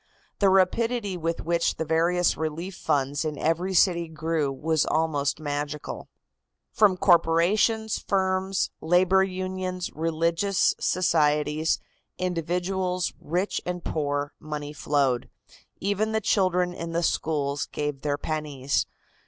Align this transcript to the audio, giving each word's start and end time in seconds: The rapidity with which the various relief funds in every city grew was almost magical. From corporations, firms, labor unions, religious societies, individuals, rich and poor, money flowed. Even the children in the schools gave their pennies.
The 0.39 0.49
rapidity 0.49 1.15
with 1.15 1.41
which 1.41 1.75
the 1.75 1.85
various 1.85 2.35
relief 2.35 2.73
funds 2.75 3.23
in 3.23 3.37
every 3.37 3.75
city 3.75 4.07
grew 4.07 4.51
was 4.51 4.83
almost 4.87 5.39
magical. 5.39 6.09
From 6.71 6.97
corporations, 6.97 7.99
firms, 7.99 8.71
labor 8.81 9.23
unions, 9.23 9.91
religious 9.93 10.73
societies, 10.79 11.77
individuals, 12.17 13.13
rich 13.21 13.61
and 13.63 13.83
poor, 13.83 14.33
money 14.39 14.73
flowed. 14.73 15.29
Even 15.79 16.13
the 16.13 16.19
children 16.19 16.73
in 16.73 16.93
the 16.93 17.03
schools 17.03 17.67
gave 17.67 18.01
their 18.01 18.17
pennies. 18.17 18.87